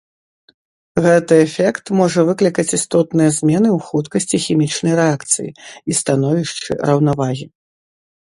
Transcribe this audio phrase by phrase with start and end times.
[1.05, 7.45] Гэты эфект можа выклікаць істотныя змены ў хуткасці хімічнай рэакцыі і становішчы раўнавагі.